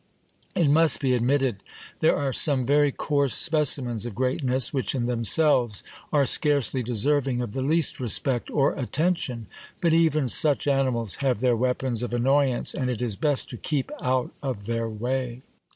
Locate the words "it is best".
12.89-13.47